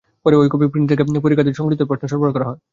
[0.23, 2.59] পরে ওই কপি থেকে প্রিন্ট করে পরীক্ষার্থীদের সংশোধিত প্রশ্ন সরবরাহ করা হয়।